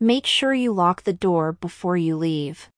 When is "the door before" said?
1.04-1.96